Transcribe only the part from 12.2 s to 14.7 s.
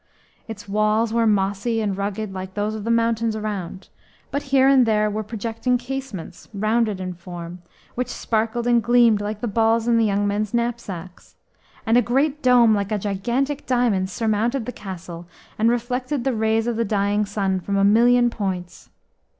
dome like a gigantic diamond surmounted